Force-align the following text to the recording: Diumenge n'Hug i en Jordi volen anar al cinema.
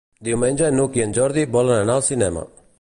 Diumenge 0.27 0.69
n'Hug 0.77 0.97
i 1.01 1.05
en 1.05 1.13
Jordi 1.19 1.45
volen 1.59 1.83
anar 1.85 1.99
al 2.01 2.09
cinema. 2.11 2.51